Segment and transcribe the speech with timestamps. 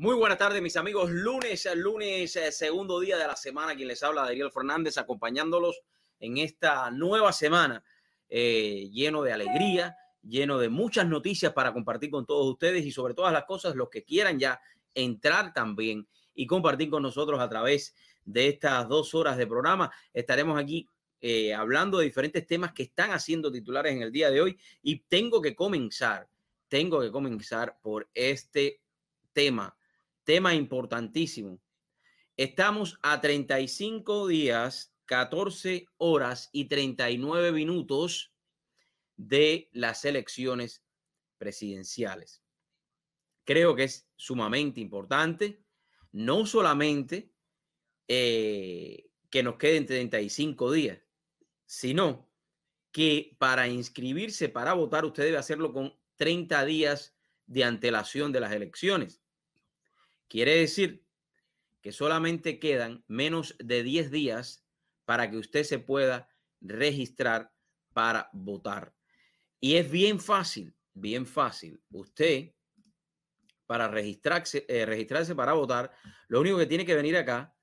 [0.00, 1.10] Muy buenas tardes, mis amigos.
[1.10, 3.74] Lunes, lunes, eh, segundo día de la semana.
[3.74, 5.82] Quien les habla, Daniel Fernández, acompañándolos
[6.20, 7.82] en esta nueva semana
[8.28, 13.14] eh, lleno de alegría, lleno de muchas noticias para compartir con todos ustedes y sobre
[13.14, 14.60] todas las cosas, los que quieran ya
[14.94, 19.90] entrar también y compartir con nosotros a través de estas dos horas de programa.
[20.14, 20.86] Estaremos aquí
[21.20, 25.00] eh, hablando de diferentes temas que están haciendo titulares en el día de hoy y
[25.00, 26.28] tengo que comenzar,
[26.68, 28.80] tengo que comenzar por este
[29.32, 29.74] tema
[30.28, 31.58] tema importantísimo.
[32.36, 38.34] Estamos a 35 días, 14 horas y 39 minutos
[39.16, 40.84] de las elecciones
[41.38, 42.42] presidenciales.
[43.44, 45.62] Creo que es sumamente importante,
[46.12, 47.32] no solamente
[48.06, 50.98] eh, que nos queden 35 días,
[51.64, 52.30] sino
[52.92, 57.16] que para inscribirse para votar usted debe hacerlo con 30 días
[57.46, 59.22] de antelación de las elecciones.
[60.28, 61.04] Quiere decir
[61.80, 64.64] que solamente quedan menos de 10 días
[65.04, 66.28] para que usted se pueda
[66.60, 67.52] registrar
[67.94, 68.94] para votar.
[69.60, 71.80] Y es bien fácil, bien fácil.
[71.90, 72.52] Usted,
[73.66, 75.90] para registrarse, eh, registrarse para votar,
[76.28, 77.54] lo único que tiene que venir acá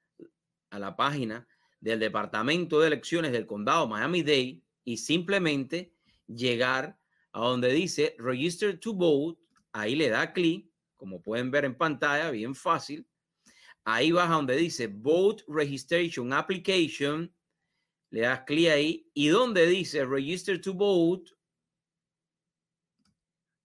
[0.72, 1.48] a la página
[1.80, 5.94] del Departamento de Elecciones del Condado Miami-Dade y simplemente
[6.28, 7.00] llegar
[7.32, 9.40] a donde dice Register to Vote.
[9.72, 10.70] Ahí le da clic
[11.06, 13.08] como pueden ver en pantalla, bien fácil.
[13.84, 17.32] Ahí vas donde dice Vote Registration Application,
[18.10, 21.32] le das clic ahí y donde dice Register to Vote,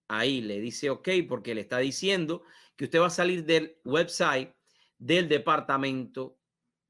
[0.09, 2.43] ahí le dice OK porque le está diciendo
[2.77, 4.55] que usted va a salir del website
[4.99, 6.39] del Departamento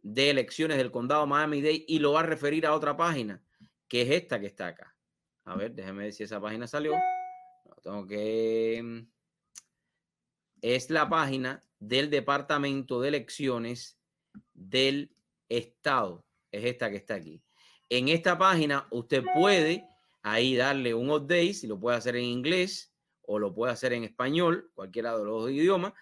[0.02, 3.40] de Elecciones del Condado Miami-Dade y lo va a referir a otra página,
[3.86, 4.96] que es esta que está acá.
[5.44, 6.94] A ver, déjeme ver si esa página salió.
[7.84, 9.06] tengo que
[10.62, 13.98] es la página del Departamento de Elecciones
[14.52, 15.14] del
[15.48, 16.24] Estado.
[16.52, 17.42] Es esta que está aquí.
[17.88, 19.84] En esta página usted puede
[20.22, 22.92] ahí darle un update, si lo puede hacer en inglés
[23.22, 25.92] o lo puede hacer en español, cualquiera de los dos idiomas.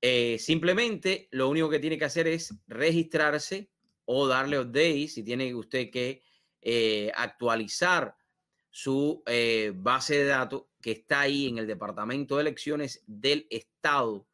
[0.00, 3.70] Eh, simplemente lo único que tiene que hacer es registrarse
[4.04, 6.22] o darle update si tiene usted que
[6.60, 8.16] eh, actualizar
[8.70, 14.28] su eh, base de datos que está ahí en el Departamento de Elecciones del Estado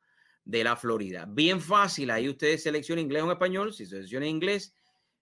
[0.44, 1.24] de la Florida.
[1.26, 4.74] Bien fácil, ahí usted selecciona inglés o español, si selecciona inglés,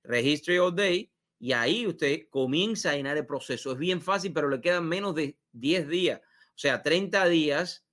[0.03, 3.71] registre all day y ahí usted comienza a llenar el proceso.
[3.71, 7.87] Es bien fácil, pero le quedan menos de 10 días, o sea, 30 días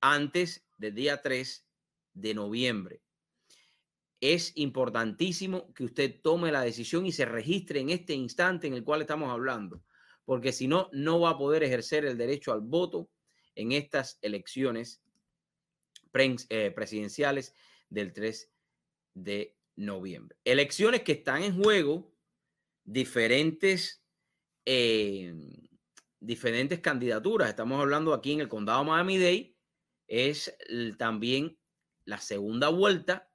[0.00, 1.66] antes del día 3
[2.12, 3.02] de noviembre.
[4.20, 8.84] Es importantísimo que usted tome la decisión y se registre en este instante en el
[8.84, 9.82] cual estamos hablando
[10.24, 13.10] porque si no, no va a poder ejercer el derecho al voto
[13.54, 15.02] en estas elecciones
[16.48, 17.54] eh, presidenciales
[17.88, 18.50] del 3
[19.14, 20.36] de noviembre.
[20.44, 22.14] Elecciones que están en juego
[22.84, 24.02] diferentes,
[24.64, 25.34] eh,
[26.20, 27.48] diferentes candidaturas.
[27.48, 29.56] Estamos hablando aquí en el condado Miami-Dade.
[30.06, 30.56] Es
[30.98, 31.58] también
[32.04, 33.30] la segunda vuelta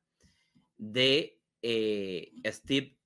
[0.77, 2.97] de eh, Steve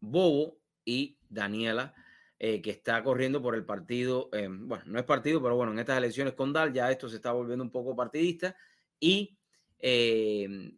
[0.00, 1.94] Bobo y Daniela
[2.40, 5.80] eh, que está corriendo por el partido, eh, bueno, no es partido, pero bueno, en
[5.80, 8.56] estas elecciones con Dal ya esto se está volviendo un poco partidista.
[9.00, 9.36] Y
[9.80, 10.72] eh,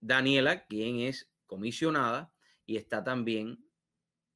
[0.00, 2.34] Daniela, quien es comisionada
[2.66, 3.64] y está también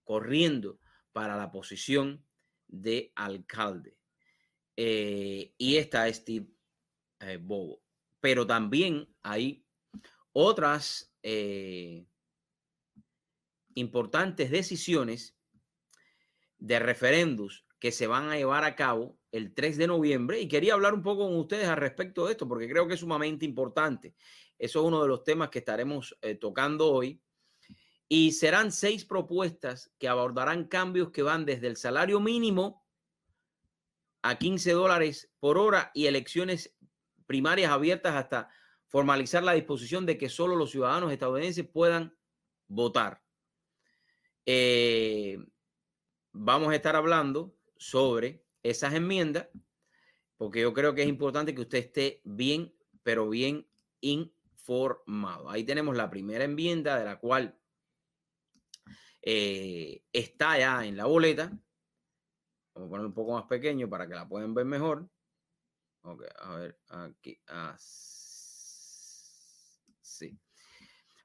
[0.02, 0.80] corriendo
[1.12, 2.24] para la posición
[2.66, 3.98] de alcalde.
[4.76, 6.48] y está Steve
[7.40, 7.82] Bobo.
[8.20, 9.62] Pero también hay
[10.32, 11.14] otras
[13.74, 15.35] importantes decisiones
[16.58, 20.74] de referendos que se van a llevar a cabo el 3 de noviembre y quería
[20.74, 24.14] hablar un poco con ustedes al respecto de esto porque creo que es sumamente importante.
[24.58, 27.20] Eso es uno de los temas que estaremos eh, tocando hoy.
[28.08, 32.86] Y serán seis propuestas que abordarán cambios que van desde el salario mínimo
[34.22, 36.76] a 15 dólares por hora y elecciones
[37.26, 38.48] primarias abiertas hasta
[38.86, 42.16] formalizar la disposición de que solo los ciudadanos estadounidenses puedan
[42.68, 43.22] votar.
[44.46, 45.38] Eh,
[46.36, 49.48] vamos a estar hablando sobre esas enmiendas,
[50.36, 53.66] porque yo creo que es importante que usted esté bien, pero bien
[54.00, 55.48] informado.
[55.48, 57.58] Ahí tenemos la primera enmienda de la cual
[59.22, 61.50] eh, está ya en la boleta.
[62.74, 65.08] Vamos a poner un poco más pequeño para que la puedan ver mejor.
[66.02, 67.40] Ok, a ver, aquí.
[70.02, 70.38] sí.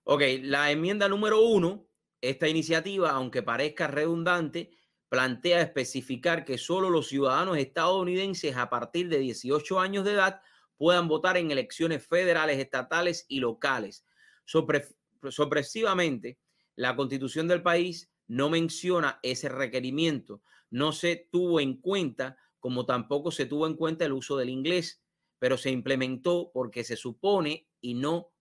[0.04, 1.88] Ok, la enmienda número uno,
[2.22, 4.72] esta iniciativa, aunque parezca redundante,
[5.12, 10.42] plantea especificar que solo los ciudadanos estadounidenses a partir de 18 años de edad
[10.78, 14.06] puedan votar en elecciones federales, estatales y locales.
[14.46, 16.40] sorpresivamente,
[16.78, 20.44] la constitución del país no menciona ese requerimiento.
[20.70, 25.04] No se tuvo en cuenta, como tampoco se tuvo en cuenta el uso del inglés,
[25.40, 28.32] pero se implementó porque se supone y no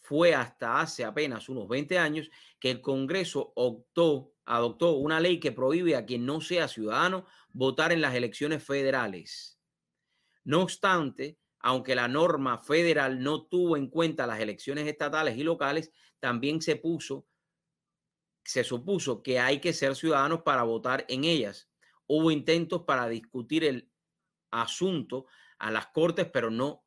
[0.00, 2.30] fue hasta hace apenas unos 20 años
[2.60, 7.92] que el Congreso optó, adoptó una ley que prohíbe a quien no sea ciudadano votar
[7.92, 9.58] en las elecciones federales.
[10.44, 15.90] No obstante, aunque la norma federal no tuvo en cuenta las elecciones estatales y locales,
[16.20, 17.26] también se puso,
[18.44, 21.70] se supuso que hay que ser ciudadanos para votar en ellas.
[22.06, 23.90] Hubo intentos para discutir el
[24.50, 25.26] asunto
[25.58, 26.84] a las cortes, pero no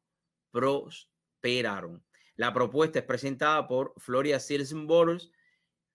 [0.52, 2.06] prosperaron.
[2.36, 5.32] La propuesta es presentada por Florida Citizen Voters,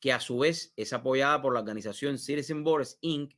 [0.03, 3.35] que a su vez es apoyada por la organización Citizen Voters Inc.,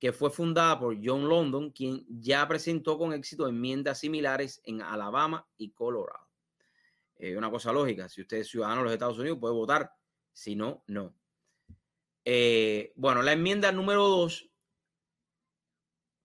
[0.00, 5.48] que fue fundada por John London, quien ya presentó con éxito enmiendas similares en Alabama
[5.56, 6.26] y Colorado.
[7.36, 9.92] Una cosa lógica, si usted es ciudadano de los Estados Unidos puede votar,
[10.32, 11.14] si no, no.
[12.24, 14.50] Eh, bueno, la enmienda número dos,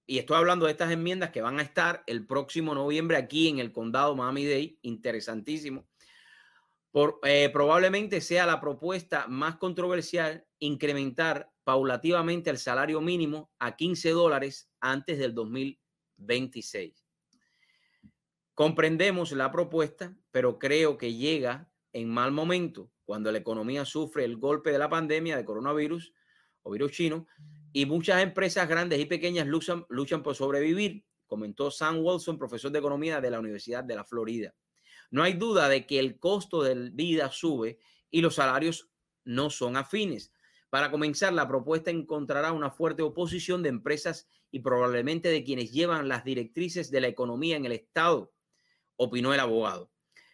[0.07, 3.59] y estoy hablando de estas enmiendas que van a estar el próximo noviembre aquí en
[3.59, 5.87] el condado Miami-Dade, interesantísimo.
[7.23, 14.69] Eh, probablemente sea la propuesta más controversial incrementar paulativamente el salario mínimo a 15 dólares
[14.79, 17.03] antes del 2026.
[18.53, 24.37] Comprendemos la propuesta, pero creo que llega en mal momento cuando la economía sufre el
[24.37, 26.13] golpe de la pandemia de coronavirus
[26.61, 27.25] o virus chino
[27.71, 32.79] y muchas empresas grandes y pequeñas luchan, luchan por sobrevivir, comentó Sam Wilson, profesor de
[32.79, 34.53] economía de la Universidad de la Florida.
[35.11, 37.79] No hay duda de que el costo de vida sube
[38.09, 38.89] y los salarios
[39.25, 40.31] no son afines.
[40.69, 46.07] Para comenzar, la propuesta encontrará una fuerte oposición de empresas y probablemente de quienes llevan
[46.07, 48.33] las directrices de la economía en el Estado,
[48.95, 49.91] opinó el abogado.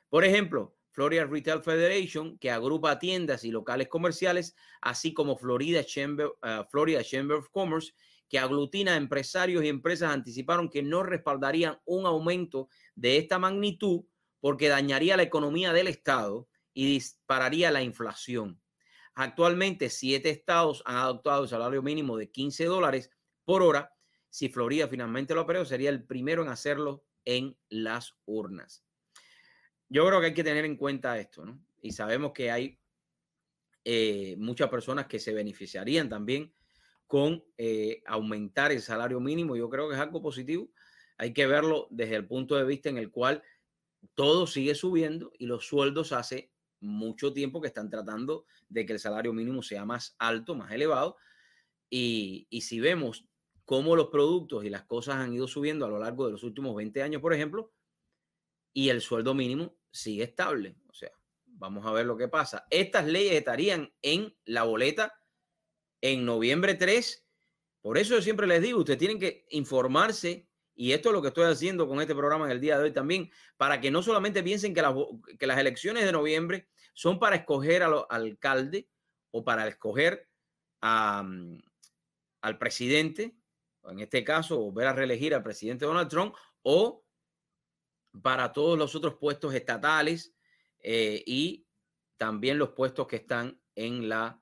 [0.09, 6.27] Por ejemplo, Florida Retail Federation, que agrupa tiendas y locales comerciales, así como Florida Chamber,
[6.27, 7.93] uh, Florida Chamber of Commerce,
[8.27, 14.03] que aglutina empresarios y empresas, anticiparon que no respaldarían un aumento de esta magnitud
[14.39, 18.61] porque dañaría la economía del Estado y dispararía la inflación.
[19.15, 23.11] Actualmente, siete estados han adoptado el salario mínimo de 15 dólares
[23.43, 23.93] por hora.
[24.29, 28.85] Si Florida finalmente lo aprueba, sería el primero en hacerlo en las urnas.
[29.89, 31.59] Yo creo que hay que tener en cuenta esto, ¿no?
[31.81, 32.79] Y sabemos que hay
[33.83, 36.53] eh, muchas personas que se beneficiarían también
[37.07, 39.55] con eh, aumentar el salario mínimo.
[39.55, 40.69] Yo creo que es algo positivo.
[41.17, 43.41] Hay que verlo desde el punto de vista en el cual
[44.15, 46.51] todo sigue subiendo y los sueldos hace
[46.81, 51.17] mucho tiempo que están tratando de que el salario mínimo sea más alto, más elevado.
[51.89, 53.25] Y, si vemos
[53.65, 56.75] cómo los productos y las cosas han ido subiendo a lo largo de los últimos
[56.75, 57.73] 20 años, por ejemplo,
[58.73, 60.75] y el sueldo mínimo sigue estable.
[60.87, 61.11] O sea,
[61.45, 62.65] vamos a ver lo que pasa.
[62.69, 65.13] Estas leyes estarían en la boleta
[66.01, 67.25] en noviembre 3.
[67.81, 70.48] Por eso yo siempre les digo, ustedes tienen que informarse
[70.79, 72.93] y esto es lo que estoy haciendo con este programa en el día de hoy
[72.93, 74.81] también, para que no solamente piensen que,
[75.37, 78.87] que las elecciones de noviembre son para escoger al alcalde
[79.31, 80.29] o para escoger
[80.81, 81.57] mm,
[82.41, 83.35] al presidente,
[83.89, 87.03] en este caso, volver a reelegir al presidente Donald Trump, o
[88.23, 90.33] para todos los otros puestos estatales
[90.79, 91.67] eh, y
[92.15, 94.39] también los puestos que están en la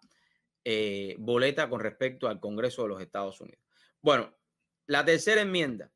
[0.64, 3.64] eh, boleta con respecto al Congreso de los Estados Unidos.
[4.04, 4.38] Bueno,
[4.86, 5.92] la tercera enmienda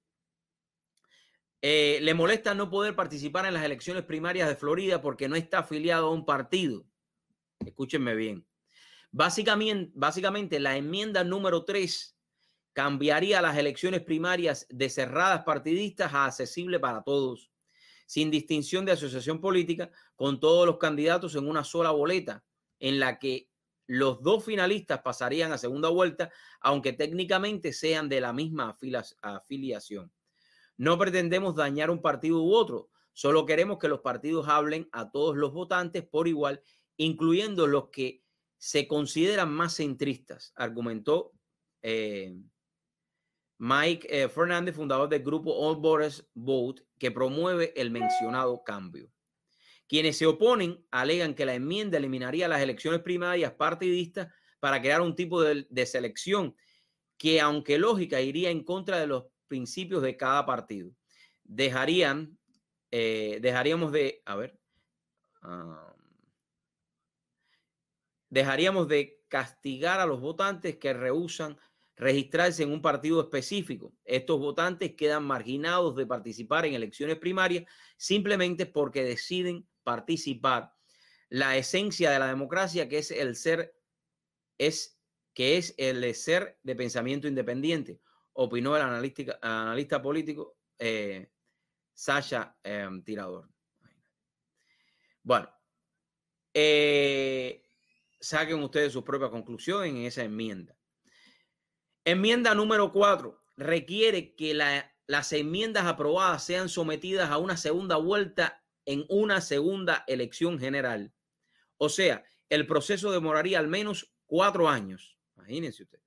[1.61, 5.59] eh, le molesta no poder participar en las elecciones primarias de Florida porque no está
[5.59, 6.85] afiliado a un partido.
[7.59, 8.47] Escúchenme bien.
[9.11, 12.17] Básicamente, básicamente la enmienda número 3
[12.73, 17.51] cambiaría las elecciones primarias de cerradas partidistas a accesible para todos,
[18.07, 22.43] sin distinción de asociación política, con todos los candidatos en una sola boleta,
[22.79, 23.49] en la que
[23.85, 28.77] los dos finalistas pasarían a segunda vuelta, aunque técnicamente sean de la misma
[29.21, 30.11] afiliación.
[30.77, 35.35] No pretendemos dañar un partido u otro, solo queremos que los partidos hablen a todos
[35.35, 36.61] los votantes por igual,
[36.97, 38.23] incluyendo los que
[38.57, 41.33] se consideran más centristas, argumentó
[41.81, 42.35] eh,
[43.57, 49.11] Mike eh, Fernández, fundador del grupo All Borders Vote, que promueve el mencionado cambio.
[49.87, 55.15] Quienes se oponen alegan que la enmienda eliminaría las elecciones primarias partidistas para crear un
[55.15, 56.55] tipo de, de selección
[57.17, 60.95] que, aunque lógica, iría en contra de los principios de cada partido.
[61.43, 62.37] Dejarían,
[62.89, 64.57] eh, dejaríamos de, a ver,
[68.29, 71.57] dejaríamos de castigar a los votantes que rehusan
[71.97, 73.93] registrarse en un partido específico.
[74.05, 77.65] Estos votantes quedan marginados de participar en elecciones primarias
[77.97, 80.73] simplemente porque deciden participar.
[81.27, 83.75] La esencia de la democracia, que es el ser,
[84.57, 84.97] es
[85.33, 87.99] que es el ser de pensamiento independiente,
[88.33, 91.29] opinó el analista, político eh,
[91.93, 93.49] Sasha em, Tirador.
[95.23, 95.49] Bueno,
[96.53, 97.63] eh,
[98.19, 100.75] saquen ustedes sus propias conclusiones en esa enmienda.
[102.03, 109.05] Enmienda número cuatro requiere que las enmiendas aprobadas sean sometidas a una segunda vuelta en
[109.09, 111.13] una segunda elección general.
[111.77, 115.17] O sea, el proceso demoraría al menos cuatro años.
[115.35, 115.99] Imagínense usted.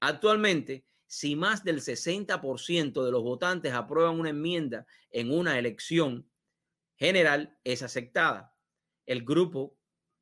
[0.00, 6.26] Actualmente, si más del 60% de los votantes aprueban una enmienda en una elección
[6.96, 8.56] general, es aceptada.
[9.04, 9.76] El grupo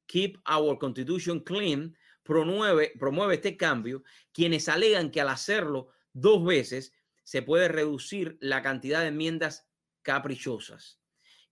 [0.07, 6.93] Keep Our Constitution Clean promueve, promueve este cambio, quienes alegan que al hacerlo dos veces
[7.23, 9.71] se puede reducir la cantidad de enmiendas
[10.03, 10.99] caprichosas.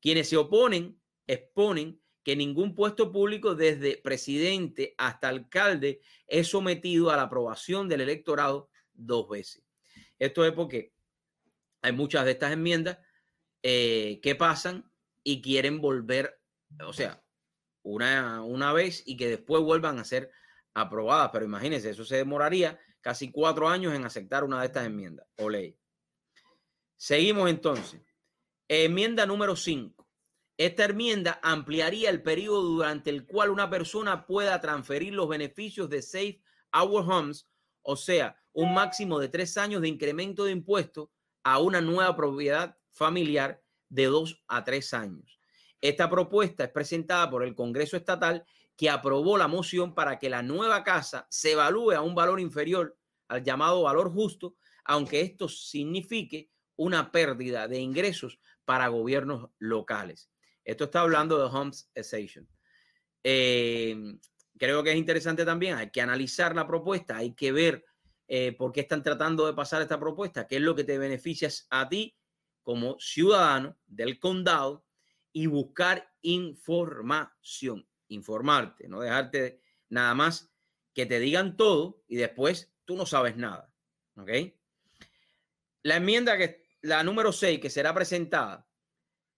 [0.00, 7.16] Quienes se oponen exponen que ningún puesto público desde presidente hasta alcalde es sometido a
[7.16, 9.62] la aprobación del electorado dos veces.
[10.18, 10.92] Esto es porque
[11.82, 12.98] hay muchas de estas enmiendas
[13.62, 14.90] eh, que pasan
[15.22, 16.40] y quieren volver,
[16.84, 17.22] o sea,
[17.82, 20.30] una, una vez y que después vuelvan a ser
[20.74, 21.30] aprobadas.
[21.32, 25.48] Pero imagínense, eso se demoraría casi cuatro años en aceptar una de estas enmiendas o
[25.48, 25.78] ley.
[26.96, 28.00] Seguimos entonces.
[28.66, 30.06] Enmienda número 5.
[30.58, 36.02] Esta enmienda ampliaría el periodo durante el cual una persona pueda transferir los beneficios de
[36.02, 37.48] Safe Our Homes,
[37.82, 41.10] o sea, un máximo de tres años de incremento de impuestos
[41.44, 45.38] a una nueva propiedad familiar de dos a tres años.
[45.80, 48.44] Esta propuesta es presentada por el Congreso Estatal
[48.76, 52.98] que aprobó la moción para que la nueva casa se evalúe a un valor inferior
[53.28, 60.32] al llamado valor justo, aunque esto signifique una pérdida de ingresos para gobiernos locales.
[60.64, 62.48] Esto está hablando de Homes Association.
[63.22, 64.18] Eh,
[64.58, 67.84] creo que es interesante también, hay que analizar la propuesta, hay que ver
[68.28, 71.48] eh, por qué están tratando de pasar esta propuesta, qué es lo que te beneficia
[71.70, 72.16] a ti
[72.62, 74.84] como ciudadano del condado
[75.32, 80.50] y buscar información informarte, no dejarte nada más
[80.94, 83.72] que te digan todo y después tú no sabes nada.
[84.16, 84.30] ¿Ok?
[85.82, 88.68] La enmienda que la número 6 que será presentada,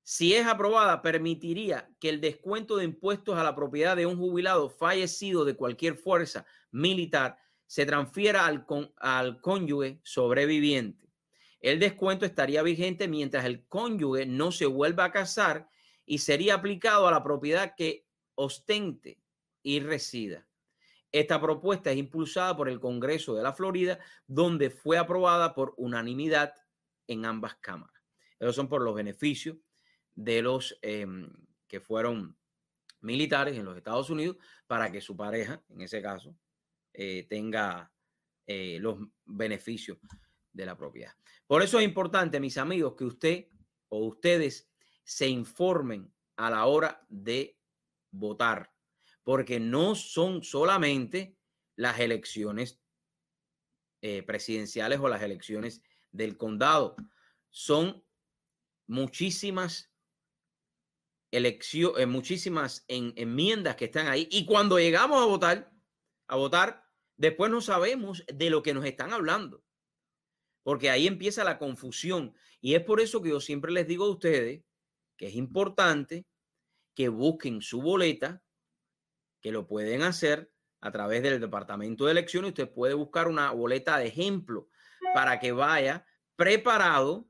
[0.03, 4.71] si es aprobada, permitiría que el descuento de impuestos a la propiedad de un jubilado
[4.71, 7.39] fallecido de cualquier fuerza militar
[7.71, 11.09] se transfiera al, al cónyuge sobreviviente.
[11.61, 15.69] El descuento estaría vigente mientras el cónyuge no se vuelva a casar
[16.05, 19.21] y sería aplicado a la propiedad que ostente
[19.63, 20.49] y resida.
[21.13, 26.53] Esta propuesta es impulsada por el Congreso de la Florida, donde fue aprobada por unanimidad
[27.07, 28.03] en ambas cámaras.
[28.41, 29.59] Esos son por los beneficios
[30.17, 31.33] de los em,
[31.69, 32.37] que fueron
[33.01, 36.35] militares en los Estados Unidos para que su pareja, en ese caso,
[36.93, 37.93] eh, tenga
[38.47, 39.99] eh, los beneficios
[40.53, 41.13] de la propiedad.
[41.47, 43.47] Por eso es importante, mis amigos, que usted
[43.89, 44.69] o ustedes
[45.05, 47.59] se informen a la hora de
[48.11, 48.73] votar,
[49.23, 51.37] porque no son solamente
[51.77, 52.81] las elecciones
[54.03, 56.97] eh, presidenciales o las elecciones del condado,
[57.51, 58.05] son
[58.87, 59.93] muchísimas
[61.31, 64.29] elecciones, muchísimas enmiendas que están ahí.
[64.31, 65.73] Y cuando llegamos a votar,
[66.31, 66.85] a votar,
[67.17, 69.65] después no sabemos de lo que nos están hablando,
[70.63, 72.35] porque ahí empieza la confusión.
[72.61, 74.63] Y es por eso que yo siempre les digo a ustedes
[75.17, 76.27] que es importante
[76.95, 78.43] que busquen su boleta,
[79.41, 82.51] que lo pueden hacer a través del departamento de elecciones.
[82.51, 84.69] Usted puede buscar una boleta de ejemplo
[85.13, 86.07] para que vaya
[86.37, 87.30] preparado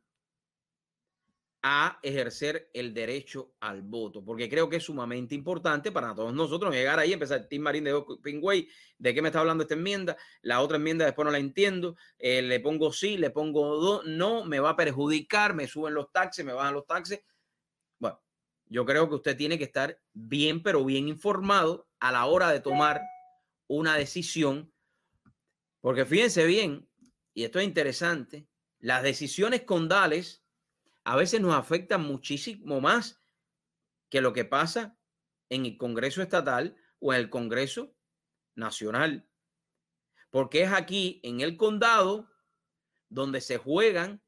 [1.63, 6.75] a ejercer el derecho al voto, porque creo que es sumamente importante para todos nosotros
[6.75, 10.17] llegar ahí, empezar Tim Marín de Pingüey, ¿de qué me está hablando esta enmienda?
[10.41, 14.59] La otra enmienda después no la entiendo, eh, le pongo sí, le pongo no, me
[14.59, 17.23] va a perjudicar, me suben los taxes, me bajan los taxes,
[18.71, 22.61] yo creo que usted tiene que estar bien, pero bien informado a la hora de
[22.61, 23.03] tomar
[23.67, 24.73] una decisión,
[25.81, 26.89] porque fíjense bien,
[27.35, 28.47] y esto es interesante,
[28.79, 30.45] las decisiones condales
[31.05, 33.23] a veces nos afectan muchísimo más
[34.11, 34.99] que lo que pasa
[35.49, 37.95] en el Congreso estatal o en el Congreso
[38.55, 39.29] nacional.
[40.31, 42.31] Porque es aquí, en el condado,
[43.09, 44.23] donde se juegan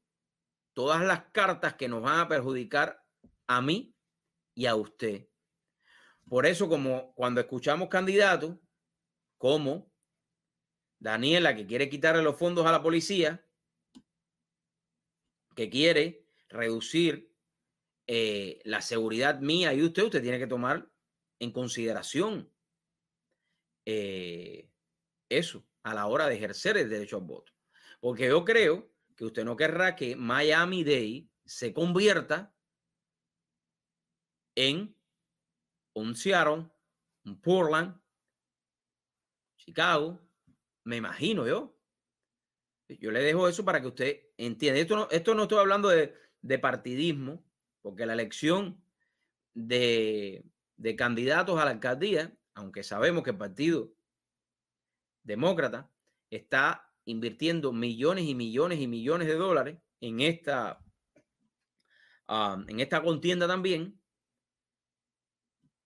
[0.73, 3.05] todas las cartas que nos van a perjudicar
[3.47, 3.95] a mí
[4.55, 5.29] y a usted.
[6.27, 8.57] Por eso, como cuando escuchamos candidatos
[9.37, 9.91] como
[10.99, 13.45] Daniela, que quiere quitarle los fondos a la policía,
[15.55, 16.22] que quiere
[16.53, 17.33] reducir
[18.07, 20.89] eh, la seguridad mía y usted, usted tiene que tomar
[21.39, 22.51] en consideración
[23.85, 24.69] eh,
[25.29, 27.51] eso a la hora de ejercer el derecho al voto.
[27.99, 32.55] Porque yo creo que usted no querrá que Miami Day se convierta
[34.55, 34.95] en
[35.95, 36.69] un Seattle,
[37.25, 37.99] un Portland,
[39.57, 40.21] Chicago,
[40.83, 41.77] me imagino yo.
[42.99, 44.79] Yo le dejo eso para que usted entienda.
[44.79, 47.43] Esto no, esto no estoy hablando de, de partidismo,
[47.81, 48.85] porque la elección
[49.55, 50.45] de,
[50.77, 53.93] de candidatos a la alcaldía, aunque sabemos que el Partido
[55.23, 55.89] Demócrata
[56.29, 60.83] está invirtiendo millones y millones y millones de dólares en esta,
[62.27, 63.99] ah, en esta contienda también,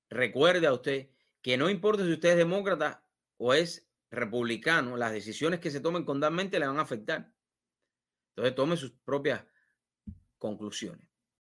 [0.09, 1.11] recuerde a usted
[1.41, 6.03] que no importa si usted es demócrata o es republicano, las decisiones que se tomen
[6.03, 7.31] condalmente le van a afectar.
[8.29, 9.45] Entonces tome sus propias
[10.37, 11.06] conclusiones.